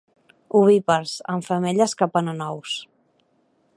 Ovípars, 0.59 1.13
amb 1.33 1.47
femelles 1.49 1.95
que 2.01 2.11
ponen 2.17 2.43
ous. 2.47 2.77